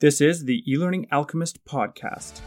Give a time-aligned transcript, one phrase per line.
[0.00, 2.40] This is the eLearning Alchemist podcast.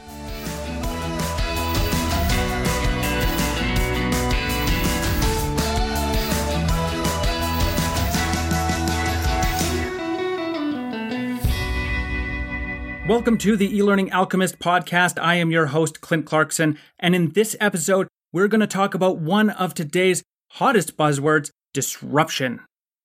[13.08, 15.22] Welcome to the eLearning Alchemist podcast.
[15.22, 19.20] I am your host, Clint Clarkson, and in this episode, we're going to talk about
[19.20, 20.24] one of today's
[20.54, 22.62] hottest buzzwords disruption.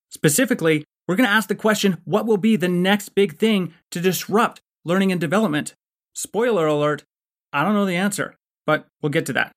[0.09, 4.00] Specifically, we're going to ask the question what will be the next big thing to
[4.00, 5.75] disrupt learning and development?
[6.12, 7.04] Spoiler alert,
[7.53, 9.52] I don't know the answer, but we'll get to that.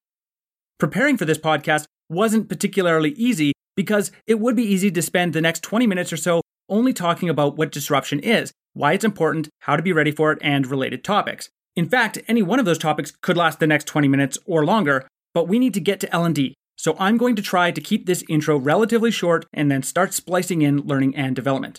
[0.79, 5.41] Preparing for this podcast wasn't particularly easy because it would be easy to spend the
[5.41, 9.75] next 20 minutes or so only talking about what disruption is, why it's important, how
[9.75, 11.49] to be ready for it, and related topics.
[11.75, 15.07] In fact, any one of those topics could last the next 20 minutes or longer,
[15.33, 18.23] but we need to get to L&D, so I'm going to try to keep this
[18.27, 21.77] intro relatively short and then start splicing in learning and development.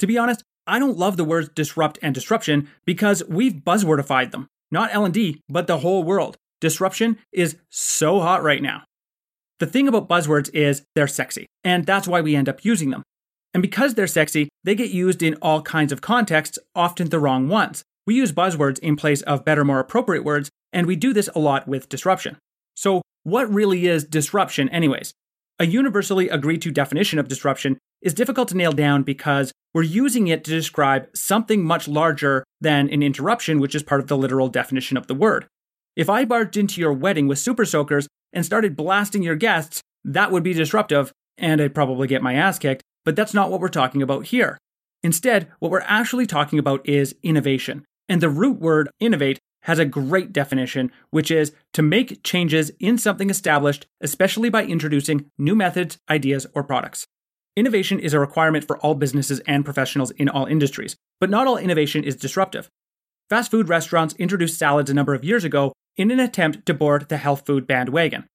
[0.00, 4.48] To be honest, I don't love the words disrupt and disruption because we've buzzwordified them.
[4.72, 6.36] Not L&D, but the whole world.
[6.60, 8.82] Disruption is so hot right now.
[9.60, 13.04] The thing about buzzwords is they're sexy, and that's why we end up using them.
[13.54, 17.46] And because they're sexy, they get used in all kinds of contexts, often the wrong
[17.46, 17.84] ones.
[18.04, 21.38] We use buzzwords in place of better, more appropriate words, and we do this a
[21.38, 22.36] lot with disruption.
[22.80, 25.12] So, what really is disruption, anyways?
[25.58, 30.28] A universally agreed to definition of disruption is difficult to nail down because we're using
[30.28, 34.48] it to describe something much larger than an interruption, which is part of the literal
[34.48, 35.46] definition of the word.
[35.94, 40.32] If I barged into your wedding with super soakers and started blasting your guests, that
[40.32, 43.68] would be disruptive, and I'd probably get my ass kicked, but that's not what we're
[43.68, 44.56] talking about here.
[45.02, 47.84] Instead, what we're actually talking about is innovation.
[48.08, 52.98] And the root word innovate has a great definition, which is to make changes in
[52.98, 57.06] something established, especially by introducing new methods, ideas, or products.
[57.56, 61.56] Innovation is a requirement for all businesses and professionals in all industries, but not all
[61.56, 62.68] innovation is disruptive.
[63.28, 67.08] Fast food restaurants introduced salads a number of years ago in an attempt to board
[67.08, 68.26] the health food bandwagon.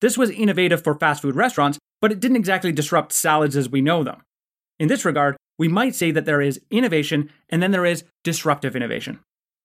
[0.00, 3.80] This was innovative for fast food restaurants, but it didn't exactly disrupt salads as we
[3.80, 4.22] know them.
[4.80, 8.74] In this regard, we might say that there is innovation and then there is disruptive
[8.74, 9.20] innovation.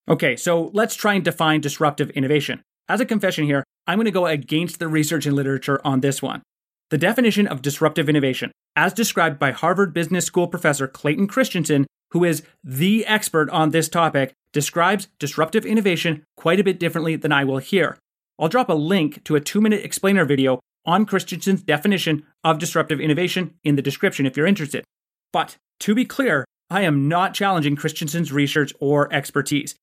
[0.10, 2.62] Okay, so let's try and define disruptive innovation.
[2.88, 6.22] As a confession here, I'm going to go against the research and literature on this
[6.22, 6.42] one.
[6.90, 12.24] The definition of disruptive innovation, as described by Harvard Business School professor Clayton Christensen, who
[12.24, 17.44] is the expert on this topic, describes disruptive innovation quite a bit differently than I
[17.44, 17.98] will here.
[18.40, 23.02] I'll drop a link to a two minute explainer video on Christensen's definition of disruptive
[23.02, 24.86] innovation in the description if you're interested.
[25.34, 29.76] But to be clear, I am not challenging Christensen's research or expertise.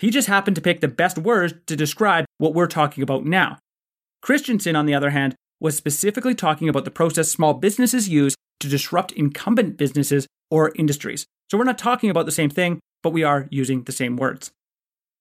[0.00, 3.58] He just happened to pick the best words to describe what we're talking about now.
[4.22, 8.68] Christensen, on the other hand, was specifically talking about the process small businesses use to
[8.68, 11.26] disrupt incumbent businesses or industries.
[11.50, 14.50] So we're not talking about the same thing, but we are using the same words.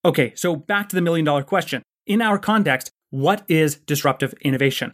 [0.06, 1.84] Okay, so back to the million dollar question.
[2.08, 4.94] In our context, what is disruptive innovation?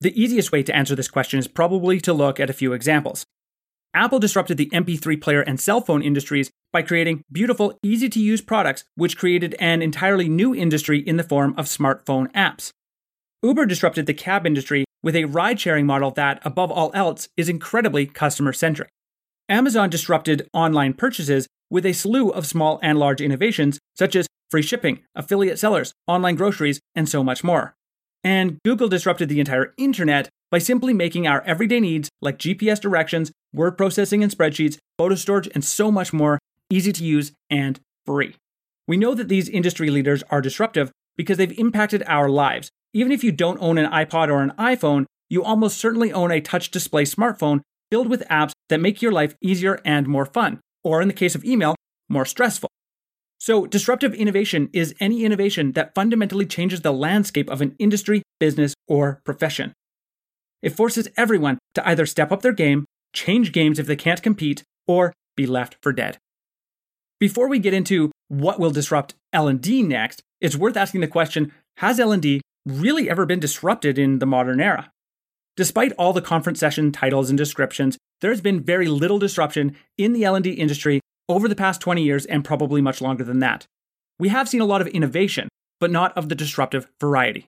[0.00, 3.26] The easiest way to answer this question is probably to look at a few examples.
[3.92, 8.42] Apple disrupted the MP3 player and cell phone industries by creating beautiful, easy to use
[8.42, 12.70] products, which created an entirely new industry in the form of smartphone apps.
[13.42, 17.48] Uber disrupted the cab industry with a ride sharing model that, above all else, is
[17.48, 18.90] incredibly customer centric.
[19.48, 24.60] Amazon disrupted online purchases with a slew of small and large innovations, such as free
[24.60, 27.74] shipping, affiliate sellers, online groceries, and so much more.
[28.22, 33.32] And Google disrupted the entire internet by simply making our everyday needs like GPS directions,
[33.54, 36.38] word processing and spreadsheets, photo storage, and so much more
[36.70, 38.36] easy to use, and free.
[38.86, 42.70] We know that these industry leaders are disruptive because they've impacted our lives.
[42.92, 46.40] Even if you don't own an iPod or an iPhone, you almost certainly own a
[46.40, 47.60] touch display smartphone
[47.90, 51.34] filled with apps that make your life easier and more fun, or in the case
[51.34, 51.74] of email,
[52.08, 52.70] more stressful.
[53.38, 58.74] So, disruptive innovation is any innovation that fundamentally changes the landscape of an industry, business,
[58.88, 59.72] or profession.
[60.62, 64.62] It forces everyone to either step up their game, change games if they can't compete,
[64.86, 66.18] or be left for dead.
[67.18, 71.98] Before we get into what will disrupt L&D next, it's worth asking the question, has
[71.98, 74.92] L&D really ever been disrupted in the modern era?
[75.56, 80.12] Despite all the conference session titles and descriptions, there has been very little disruption in
[80.12, 83.64] the L&D industry over the past 20 years and probably much longer than that.
[84.18, 85.48] We have seen a lot of innovation,
[85.80, 87.46] but not of the disruptive variety.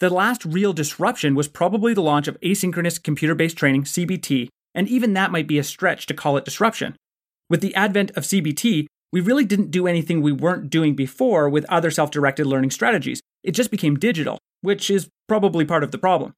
[0.00, 4.88] The last real disruption was probably the launch of asynchronous computer based training, CBT, and
[4.88, 6.96] even that might be a stretch to call it disruption.
[7.50, 11.66] With the advent of CBT, we really didn't do anything we weren't doing before with
[11.68, 13.20] other self directed learning strategies.
[13.42, 16.32] It just became digital, which is probably part of the problem.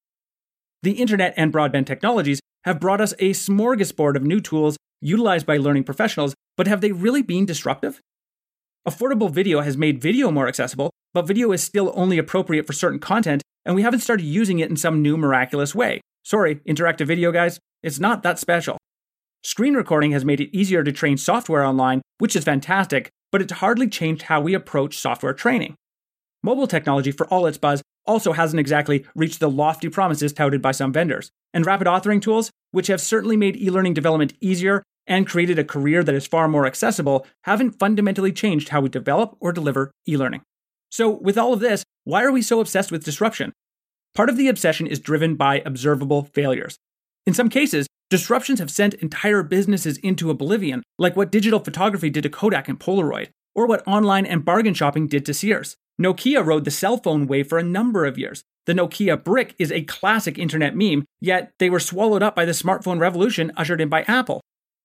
[0.83, 5.59] The internet and broadband technologies have brought us a smorgasbord of new tools utilized by
[5.59, 8.01] learning professionals, but have they really been disruptive?
[8.89, 12.99] Affordable video has made video more accessible, but video is still only appropriate for certain
[12.99, 16.01] content, and we haven't started using it in some new miraculous way.
[16.25, 18.79] Sorry, interactive video guys, it's not that special.
[19.45, 23.55] Screen recording has made it easier to train software online, which is fantastic, but it's
[23.55, 25.75] hardly changed how we approach software training.
[26.45, 30.71] Mobile technology, for all its buzz, also hasn't exactly reached the lofty promises touted by
[30.71, 31.33] some vendors.
[31.53, 35.65] And rapid authoring tools, which have certainly made e learning development easier and created a
[35.65, 40.17] career that is far more accessible, haven't fundamentally changed how we develop or deliver e
[40.17, 40.43] learning.
[40.89, 43.53] So, with all of this, why are we so obsessed with disruption?
[44.15, 46.77] Part of the obsession is driven by observable failures.
[47.27, 52.23] In some cases, disruptions have sent entire businesses into oblivion, like what digital photography did
[52.23, 55.77] to Kodak and Polaroid, or what online and bargain shopping did to Sears.
[55.99, 58.43] Nokia rode the cell phone wave for a number of years.
[58.67, 62.53] The Nokia brick is a classic internet meme, yet they were swallowed up by the
[62.53, 64.43] smartphone revolution ushered in by Apple.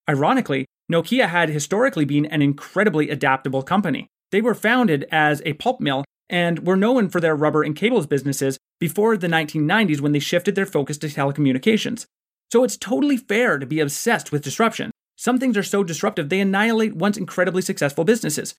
[0.09, 4.07] Ironically, Nokia had historically been an incredibly adaptable company.
[4.31, 8.07] They were founded as a pulp mill and were known for their rubber and cables
[8.07, 12.06] businesses before the 1990s when they shifted their focus to telecommunications.
[12.51, 14.91] So it's totally fair to be obsessed with disruption.
[15.15, 18.55] Some things are so disruptive they annihilate once incredibly successful businesses.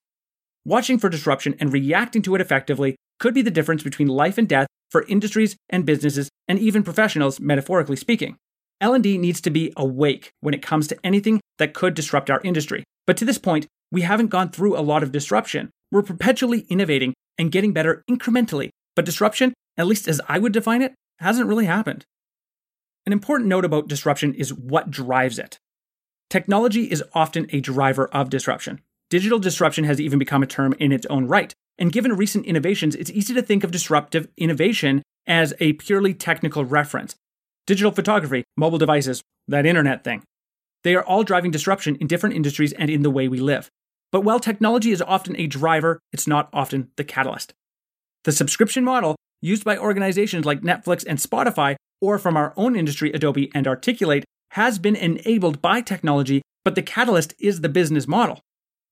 [0.64, 4.48] Watching for disruption and reacting to it effectively could be the difference between life and
[4.48, 8.36] death for industries and businesses and even professionals, metaphorically speaking.
[8.80, 12.84] L&D needs to be awake when it comes to anything that could disrupt our industry.
[13.06, 15.70] But to this point, we haven't gone through a lot of disruption.
[15.90, 20.82] We're perpetually innovating and getting better incrementally, but disruption, at least as I would define
[20.82, 22.04] it, hasn't really happened.
[23.08, 25.58] An important note about disruption is what drives it.
[26.28, 28.82] Technology is often a driver of disruption.
[29.08, 31.54] Digital disruption has even become a term in its own right.
[31.78, 36.66] And given recent innovations, it's easy to think of disruptive innovation as a purely technical
[36.66, 37.16] reference.
[37.66, 40.22] Digital photography, mobile devices, that internet thing.
[40.84, 43.70] They are all driving disruption in different industries and in the way we live.
[44.12, 47.54] But while technology is often a driver, it's not often the catalyst.
[48.24, 53.12] The subscription model, used by organizations like Netflix and Spotify, or from our own industry,
[53.12, 58.40] Adobe and Articulate, has been enabled by technology, but the catalyst is the business model.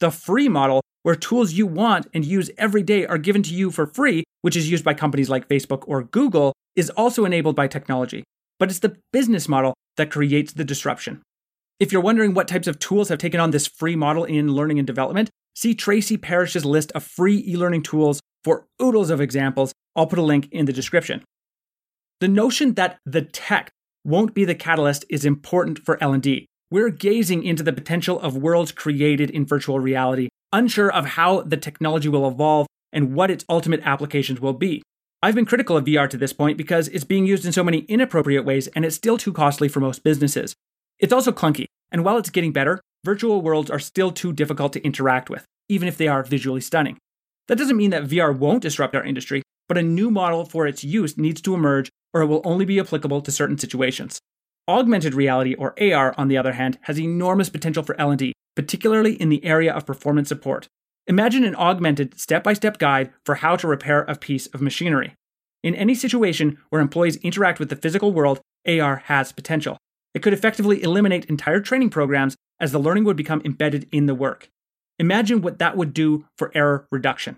[0.01, 3.71] The free model, where tools you want and use every day are given to you
[3.71, 7.67] for free, which is used by companies like Facebook or Google, is also enabled by
[7.67, 8.25] technology.
[8.59, 11.23] But it's the business model that creates the disruption.
[11.79, 14.79] If you're wondering what types of tools have taken on this free model in learning
[14.79, 19.73] and development, see Tracy Parish's list of free e learning tools for oodles of examples.
[19.95, 21.23] I'll put a link in the description.
[22.19, 23.71] The notion that the tech
[24.03, 26.47] won't be the catalyst is important for L&D.
[26.71, 31.59] We're gazing into the potential of worlds created in virtual reality, unsure of how the
[31.59, 34.83] technology will evolve and what its ultimate applications will be.
[35.23, 37.81] I've been critical of VR to this point because it's being used in so many
[37.81, 40.55] inappropriate ways and it's still too costly for most businesses.
[40.99, 44.83] It's also clunky, and while it's getting better, virtual worlds are still too difficult to
[44.83, 46.97] interact with, even if they are visually stunning.
[47.49, 50.83] That doesn't mean that VR won't disrupt our industry, but a new model for its
[50.83, 54.19] use needs to emerge or it will only be applicable to certain situations.
[54.67, 59.29] Augmented reality or AR on the other hand has enormous potential for L&D, particularly in
[59.29, 60.67] the area of performance support.
[61.07, 65.13] Imagine an augmented step-by-step guide for how to repair a piece of machinery.
[65.63, 69.77] In any situation where employees interact with the physical world, AR has potential.
[70.15, 74.15] It could effectively eliminate entire training programs as the learning would become embedded in the
[74.15, 74.49] work.
[74.99, 77.37] Imagine what that would do for error reduction.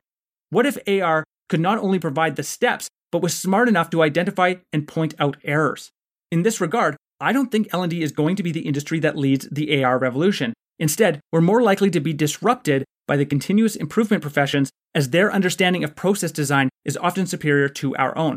[0.50, 4.54] What if AR could not only provide the steps, but was smart enough to identify
[4.72, 5.90] and point out errors?
[6.30, 9.48] In this regard, I don't think L&D is going to be the industry that leads
[9.50, 10.52] the AR revolution.
[10.78, 15.82] Instead, we're more likely to be disrupted by the continuous improvement professions as their understanding
[15.82, 18.36] of process design is often superior to our own.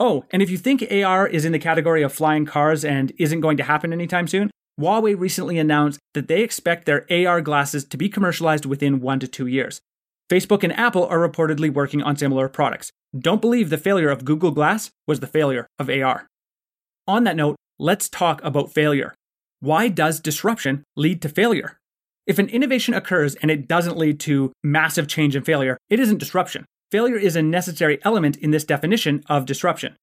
[0.00, 3.40] Oh, and if you think AR is in the category of flying cars and isn't
[3.40, 7.96] going to happen anytime soon, Huawei recently announced that they expect their AR glasses to
[7.96, 9.80] be commercialized within one to two years.
[10.30, 12.90] Facebook and Apple are reportedly working on similar products.
[13.18, 16.26] Don't believe the failure of Google Glass was the failure of AR.
[17.06, 19.14] On that note, let's talk about failure.
[19.60, 21.78] Why does disruption lead to failure?
[22.26, 26.18] If an innovation occurs and it doesn't lead to massive change and failure, it isn't
[26.18, 26.64] disruption.
[26.90, 29.94] Failure is a necessary element in this definition of disruption.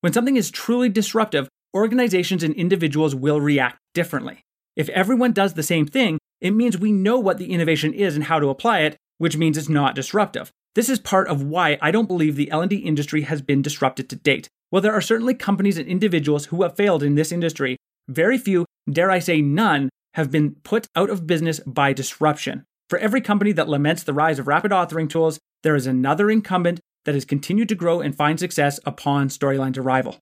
[0.00, 4.40] When something is truly disruptive, organizations and individuals will react differently.
[4.74, 8.24] If everyone does the same thing, it means we know what the innovation is and
[8.24, 10.50] how to apply it, which means it's not disruptive.
[10.74, 14.16] This is part of why I don't believe the L&D industry has been disrupted to
[14.16, 14.48] date.
[14.70, 17.76] While there are certainly companies and individuals who have failed in this industry,
[18.08, 22.64] very few, dare I say none, have been put out of business by disruption.
[22.88, 26.80] For every company that laments the rise of rapid authoring tools, there is another incumbent
[27.04, 30.18] that has continued to grow and find success upon Storyline's arrival.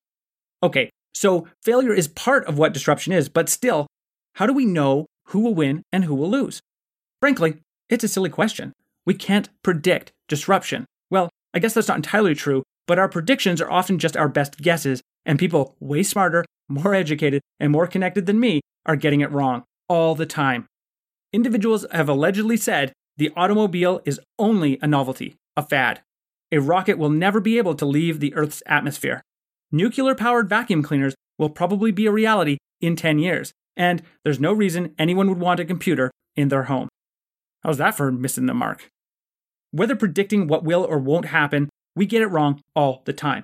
[0.62, 3.86] Okay, so failure is part of what disruption is, but still,
[4.34, 6.60] how do we know who will win and who will lose?
[7.20, 7.56] Frankly,
[7.88, 8.72] it's a silly question.
[9.06, 10.84] We can't predict disruption.
[11.10, 14.58] Well, I guess that's not entirely true, but our predictions are often just our best
[14.58, 19.30] guesses, and people way smarter, more educated, and more connected than me are getting it
[19.30, 20.66] wrong all the time.
[21.32, 26.00] Individuals have allegedly said the automobile is only a novelty, a fad.
[26.52, 29.22] A rocket will never be able to leave the Earth's atmosphere.
[29.72, 34.52] Nuclear powered vacuum cleaners will probably be a reality in 10 years, and there's no
[34.52, 36.88] reason anyone would want a computer in their home.
[37.62, 38.90] How's that for missing the mark?
[39.74, 43.42] Whether predicting what will or won't happen, we get it wrong all the time.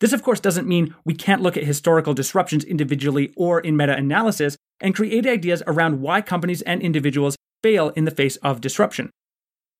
[0.00, 3.94] This, of course, doesn't mean we can't look at historical disruptions individually or in meta
[3.94, 9.10] analysis and create ideas around why companies and individuals fail in the face of disruption.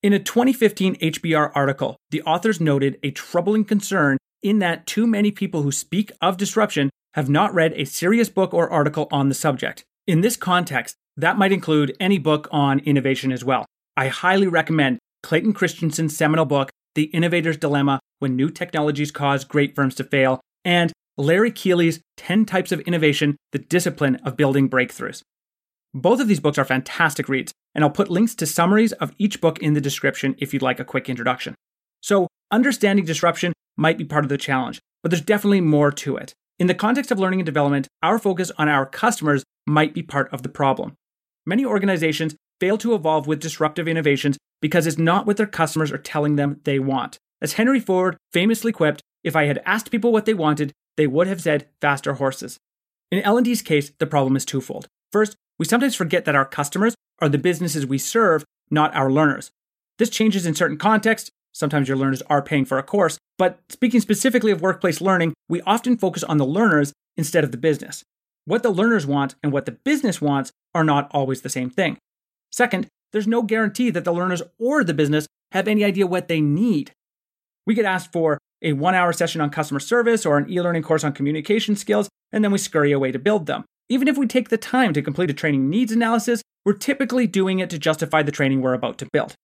[0.00, 5.32] In a 2015 HBR article, the authors noted a troubling concern in that too many
[5.32, 9.34] people who speak of disruption have not read a serious book or article on the
[9.34, 9.82] subject.
[10.06, 13.66] In this context, that might include any book on innovation as well.
[13.96, 19.74] I highly recommend Clayton Christensen's seminal book, The Innovator's Dilemma When New Technologies Cause Great
[19.74, 25.22] Firms to Fail, and Larry Keeley's 10 Types of Innovation The Discipline of Building Breakthroughs.
[25.92, 29.40] Both of these books are fantastic reads, and I'll put links to summaries of each
[29.40, 31.54] book in the description if you'd like a quick introduction.
[32.00, 36.32] So, understanding disruption might be part of the challenge, but there's definitely more to it.
[36.58, 40.32] In the context of learning and development, our focus on our customers might be part
[40.32, 40.94] of the problem.
[41.46, 45.98] Many organizations fail to evolve with disruptive innovations because it's not what their customers are
[45.98, 47.18] telling them they want.
[47.42, 51.26] As Henry Ford famously quipped, if I had asked people what they wanted, they would
[51.26, 52.58] have said faster horses.
[53.10, 54.86] In L&D's case, the problem is twofold.
[55.12, 59.50] First, we sometimes forget that our customers are the businesses we serve, not our learners.
[59.98, 61.30] This changes in certain contexts.
[61.52, 65.60] Sometimes your learners are paying for a course, but speaking specifically of workplace learning, we
[65.62, 68.04] often focus on the learners instead of the business.
[68.44, 71.98] What the learners want and what the business wants are not always the same thing.
[72.50, 76.40] Second, there's no guarantee that the learners or the business have any idea what they
[76.40, 76.92] need.
[77.66, 80.82] We get asked for a one hour session on customer service or an e learning
[80.82, 83.64] course on communication skills, and then we scurry away to build them.
[83.88, 87.58] Even if we take the time to complete a training needs analysis, we're typically doing
[87.58, 89.34] it to justify the training we're about to build.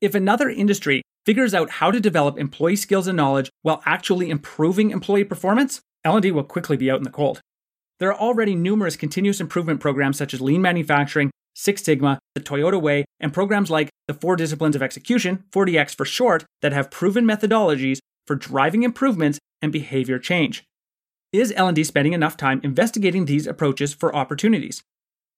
[0.00, 4.90] If another industry figures out how to develop employee skills and knowledge while actually improving
[4.90, 7.40] employee performance, L&D will quickly be out in the cold.
[7.98, 12.80] There are already numerous continuous improvement programs such as lean manufacturing, Six Sigma, the Toyota
[12.80, 17.24] Way, and programs like the Four Disciplines of Execution, 4DX for short, that have proven
[17.24, 20.64] methodologies for driving improvements and behavior change.
[21.32, 24.82] Is L&D spending enough time investigating these approaches for opportunities?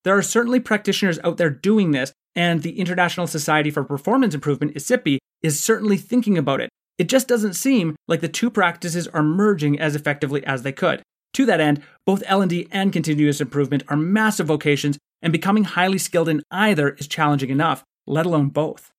[0.02, 4.74] There are certainly practitioners out there doing this, and the International Society for Performance Improvement,
[4.74, 6.68] ISPI, is certainly thinking about it.
[6.98, 11.00] It just doesn't seem like the two practices are merging as effectively as they could.
[11.34, 16.28] To that end, both L&D and continuous improvement are massive vocations, and becoming highly skilled
[16.28, 18.92] in either is challenging enough, let alone both.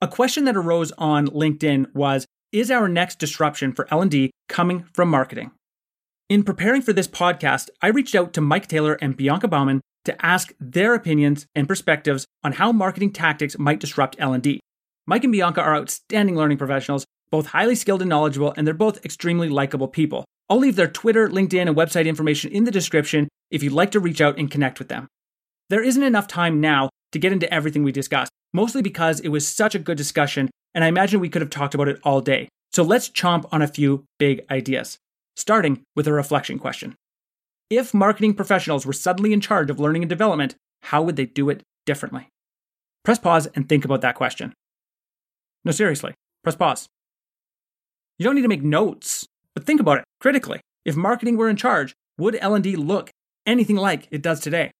[0.00, 5.10] A question that arose on LinkedIn was, is our next disruption for L&D coming from
[5.10, 5.50] marketing?
[6.28, 10.24] In preparing for this podcast, I reached out to Mike Taylor and Bianca Baumann to
[10.24, 14.60] ask their opinions and perspectives on how marketing tactics might disrupt L&D.
[15.06, 19.04] Mike and Bianca are outstanding learning professionals, both highly skilled and knowledgeable, and they're both
[19.04, 20.24] extremely likable people.
[20.48, 24.00] I'll leave their Twitter, LinkedIn, and website information in the description if you'd like to
[24.00, 25.08] reach out and connect with them.
[25.70, 29.46] There isn't enough time now to get into everything we discussed, mostly because it was
[29.46, 32.48] such a good discussion, and I imagine we could have talked about it all day.
[32.72, 34.98] So let's chomp on a few big ideas,
[35.36, 36.94] starting with a reflection question.
[37.70, 41.50] If marketing professionals were suddenly in charge of learning and development, how would they do
[41.50, 42.28] it differently?
[43.04, 44.54] Press pause and think about that question.
[45.64, 46.86] No, seriously, press pause.
[48.18, 50.60] You don't need to make notes, but think about it critically.
[50.84, 53.10] If marketing were in charge, would L&D look
[53.44, 54.70] anything like it does today?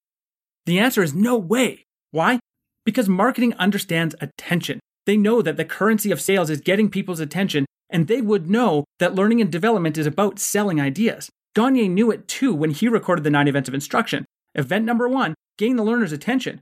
[0.69, 1.87] The answer is no way.
[2.11, 2.41] Why?
[2.85, 4.81] Because marketing understands attention.
[5.07, 8.85] They know that the currency of sales is getting people's attention, and they would know
[8.99, 11.31] that learning and development is about selling ideas.
[11.55, 14.27] Gagne knew it too when he recorded the nine events of instruction.
[14.55, 16.61] Event number one gain the learner's attention.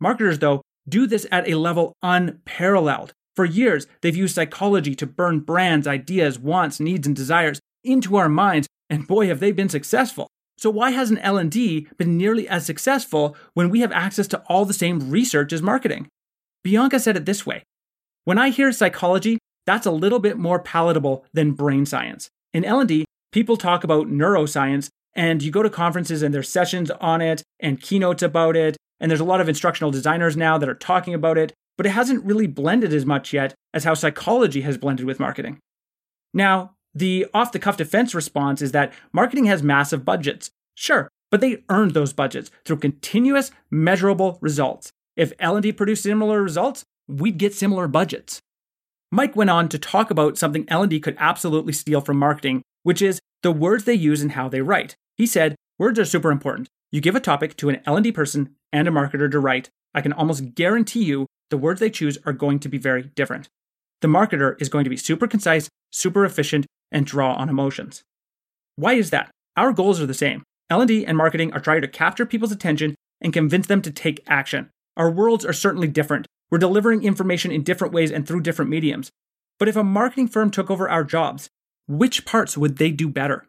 [0.00, 3.12] Marketers, though, do this at a level unparalleled.
[3.36, 8.28] For years, they've used psychology to burn brands, ideas, wants, needs, and desires into our
[8.28, 10.26] minds, and boy, have they been successful.
[10.56, 14.72] So why hasn't L&D been nearly as successful when we have access to all the
[14.72, 16.08] same research as marketing?
[16.62, 17.62] Bianca said it this way.
[18.24, 22.28] When I hear psychology, that's a little bit more palatable than brain science.
[22.52, 27.20] In L&D, people talk about neuroscience and you go to conferences and there's sessions on
[27.20, 30.74] it and keynotes about it and there's a lot of instructional designers now that are
[30.74, 34.78] talking about it, but it hasn't really blended as much yet as how psychology has
[34.78, 35.58] blended with marketing.
[36.32, 40.50] Now, the off the cuff defense response is that marketing has massive budgets.
[40.74, 44.92] Sure, but they earned those budgets through continuous measurable results.
[45.16, 48.40] If L&D produced similar results, we'd get similar budgets.
[49.12, 53.20] Mike went on to talk about something L&D could absolutely steal from marketing, which is
[53.42, 54.96] the words they use and how they write.
[55.16, 56.68] He said, "Words are super important.
[56.90, 60.12] You give a topic to an L&D person and a marketer to write, I can
[60.12, 63.48] almost guarantee you the words they choose are going to be very different.
[64.00, 68.02] The marketer is going to be super concise, super efficient, and draw on emotions.
[68.76, 69.30] Why is that?
[69.56, 70.42] Our goals are the same.
[70.70, 74.70] L&D and marketing are trying to capture people's attention and convince them to take action.
[74.96, 76.26] Our worlds are certainly different.
[76.50, 79.10] We're delivering information in different ways and through different mediums.
[79.58, 81.48] But if a marketing firm took over our jobs,
[81.86, 83.46] which parts would they do better?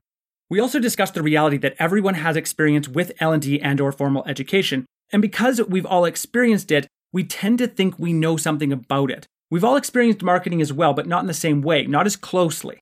[0.49, 4.85] We also discussed the reality that everyone has experience with L&D and or formal education,
[5.11, 9.25] and because we've all experienced it, we tend to think we know something about it.
[9.49, 12.79] We've all experienced marketing as well, but not in the same way, not as closely.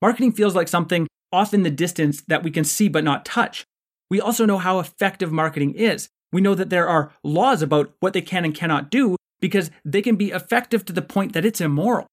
[0.00, 3.64] Marketing feels like something off in the distance that we can see but not touch.
[4.10, 6.08] We also know how effective marketing is.
[6.32, 10.02] We know that there are laws about what they can and cannot do because they
[10.02, 12.06] can be effective to the point that it's immoral.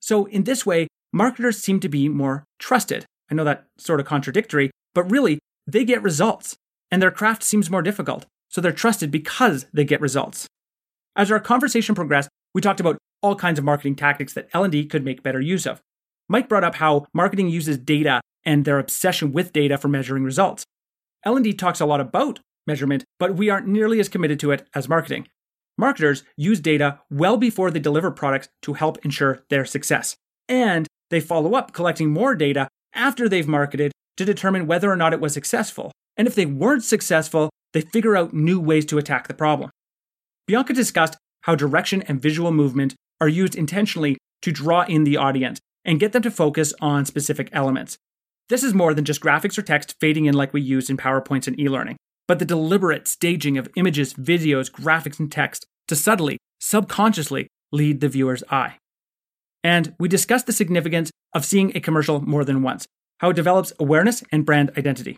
[0.00, 3.06] So, in this way, marketers seem to be more trusted.
[3.30, 6.56] I know that's sort of contradictory, but really, they get results,
[6.90, 8.26] and their craft seems more difficult.
[8.50, 10.46] So, they're trusted because they get results.
[11.16, 15.04] As our conversation progressed, we talked about all kinds of marketing tactics that L&D could
[15.04, 15.80] make better use of.
[16.28, 20.64] Mike brought up how marketing uses data and their obsession with data for measuring results.
[21.24, 24.88] L&D talks a lot about measurement, but we aren't nearly as committed to it as
[24.88, 25.26] marketing.
[25.76, 30.16] Marketers use data well before they deliver products to help ensure their success.
[30.48, 35.12] And they follow up collecting more data after they've marketed to determine whether or not
[35.12, 35.90] it was successful.
[36.16, 39.70] And if they weren't successful, they figure out new ways to attack the problem.
[40.46, 45.58] Bianca discussed how direction and visual movement are used intentionally to draw in the audience
[45.84, 47.98] and get them to focus on specific elements.
[48.48, 51.46] This is more than just graphics or text fading in like we use in PowerPoints
[51.46, 51.96] and e learning,
[52.28, 58.08] but the deliberate staging of images, videos, graphics, and text to subtly, subconsciously lead the
[58.08, 58.76] viewer's eye.
[59.62, 62.86] And we discussed the significance of seeing a commercial more than once,
[63.18, 65.16] how it develops awareness and brand identity.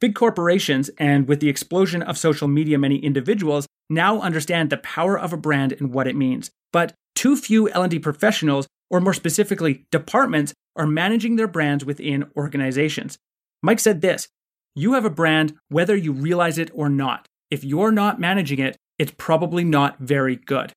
[0.00, 5.18] Big corporations, and with the explosion of social media, many individuals now understand the power
[5.18, 6.50] of a brand and what it means.
[6.72, 13.18] But too few L&D professionals, or more specifically, departments, are managing their brands within organizations.
[13.62, 14.28] Mike said this
[14.74, 17.26] You have a brand whether you realize it or not.
[17.50, 20.72] If you're not managing it, it's probably not very good.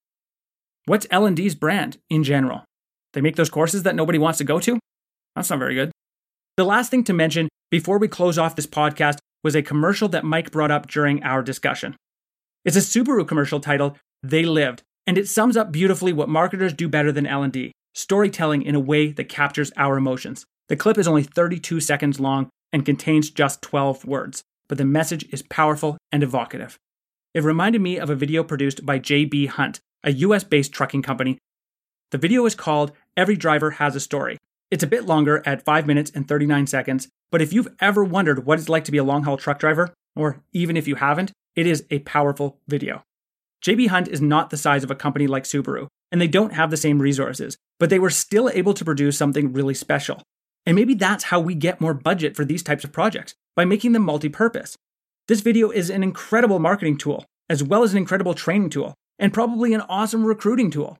[0.85, 2.63] What's L&D's brand in general?
[3.13, 4.79] They make those courses that nobody wants to go to?
[5.35, 5.91] That's not very good.
[6.57, 10.25] The last thing to mention before we close off this podcast was a commercial that
[10.25, 11.95] Mike brought up during our discussion.
[12.65, 16.89] It's a Subaru commercial titled They Lived, and it sums up beautifully what marketers do
[16.89, 20.45] better than L&D, storytelling in a way that captures our emotions.
[20.67, 25.25] The clip is only 32 seconds long and contains just 12 words, but the message
[25.31, 26.77] is powerful and evocative.
[27.33, 31.37] It reminded me of a video produced by JB Hunt, a US based trucking company.
[32.11, 34.37] The video is called Every Driver Has a Story.
[34.71, 38.45] It's a bit longer at 5 minutes and 39 seconds, but if you've ever wondered
[38.45, 41.31] what it's like to be a long haul truck driver, or even if you haven't,
[41.55, 43.03] it is a powerful video.
[43.63, 46.71] JB Hunt is not the size of a company like Subaru, and they don't have
[46.71, 50.21] the same resources, but they were still able to produce something really special.
[50.65, 53.93] And maybe that's how we get more budget for these types of projects, by making
[53.93, 54.75] them multi purpose.
[55.27, 59.33] This video is an incredible marketing tool, as well as an incredible training tool, and
[59.33, 60.97] probably an awesome recruiting tool.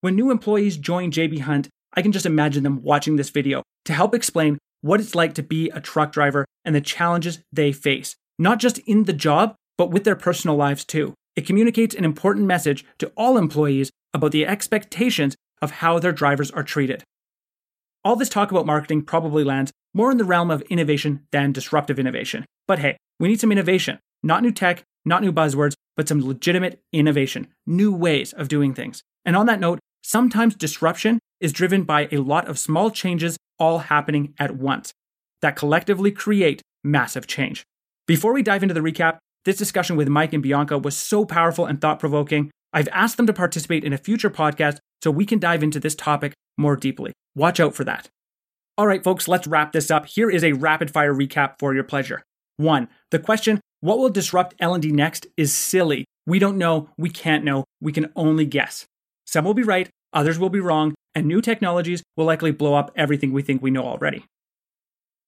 [0.00, 3.92] When new employees join JB Hunt, I can just imagine them watching this video to
[3.92, 8.16] help explain what it's like to be a truck driver and the challenges they face,
[8.38, 11.14] not just in the job, but with their personal lives too.
[11.36, 16.50] It communicates an important message to all employees about the expectations of how their drivers
[16.50, 17.04] are treated.
[18.04, 21.98] All this talk about marketing probably lands more in the realm of innovation than disruptive
[21.98, 22.46] innovation.
[22.66, 26.82] But hey, we need some innovation, not new tech, not new buzzwords, but some legitimate
[26.92, 29.02] innovation, new ways of doing things.
[29.24, 33.78] And on that note, sometimes disruption is driven by a lot of small changes all
[33.78, 34.92] happening at once
[35.42, 37.64] that collectively create massive change.
[38.06, 41.66] Before we dive into the recap, this discussion with Mike and Bianca was so powerful
[41.66, 42.50] and thought provoking.
[42.72, 45.94] I've asked them to participate in a future podcast so we can dive into this
[45.94, 47.12] topic more deeply.
[47.34, 48.08] Watch out for that.
[48.78, 50.06] All right, folks, let's wrap this up.
[50.06, 52.22] Here is a rapid fire recap for your pleasure.
[52.56, 56.04] One, the question, what will disrupt L&D next is silly.
[56.26, 58.86] We don't know, we can't know, we can only guess.
[59.26, 62.90] Some will be right, others will be wrong, and new technologies will likely blow up
[62.94, 64.24] everything we think we know already.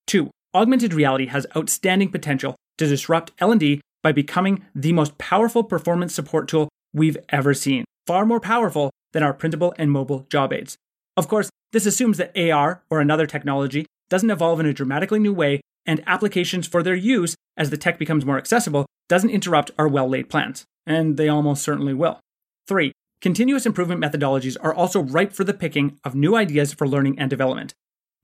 [0.07, 6.15] Two, augmented reality has outstanding potential to disrupt L&D by becoming the most powerful performance
[6.15, 10.77] support tool we've ever seen, far more powerful than our printable and mobile job aids.
[11.17, 15.33] Of course, this assumes that AR or another technology doesn't evolve in a dramatically new
[15.33, 19.89] way and applications for their use as the tech becomes more accessible doesn't interrupt our
[19.89, 20.65] well laid plans.
[20.87, 22.21] And they almost certainly will.
[22.67, 27.21] Three, Continuous improvement methodologies are also ripe for the picking of new ideas for learning
[27.21, 27.73] and development.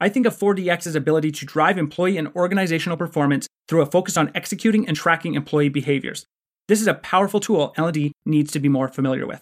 [0.00, 4.32] I think of 4DX's ability to drive employee and organizational performance through a focus on
[4.34, 6.26] executing and tracking employee behaviors.
[6.68, 9.40] This is a powerful tool L&D needs to be more familiar with.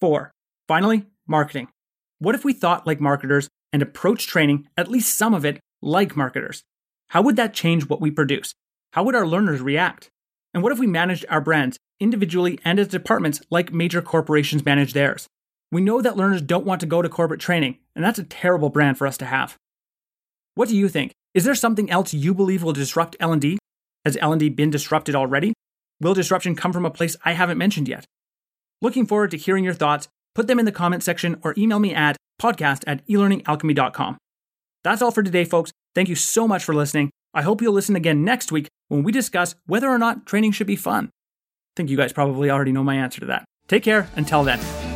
[0.00, 0.32] 4.
[0.66, 1.68] Finally, marketing.
[2.18, 6.16] What if we thought like marketers and approach training, at least some of it, like
[6.16, 6.64] marketers?
[7.10, 8.54] How would that change what we produce?
[8.92, 10.08] How would our learners react?
[10.52, 14.94] And what if we managed our brands individually and as departments like major corporations manage
[14.94, 15.28] theirs?
[15.70, 18.68] We know that learners don't want to go to corporate training, and that's a terrible
[18.68, 19.56] brand for us to have.
[20.56, 21.12] What do you think?
[21.34, 23.58] Is there something else you believe will disrupt L&D?
[24.04, 25.54] Has L&D been disrupted already?
[26.02, 28.04] Will disruption come from a place I haven't mentioned yet?
[28.80, 30.08] Looking forward to hearing your thoughts.
[30.34, 34.18] Put them in the comment section or email me at podcast at elearningalchemy.com.
[34.82, 35.70] That's all for today, folks.
[35.94, 37.10] Thank you so much for listening.
[37.34, 40.66] I hope you'll listen again next week when we discuss whether or not training should
[40.66, 41.06] be fun.
[41.06, 43.44] I think you guys probably already know my answer to that.
[43.68, 44.91] Take care until then.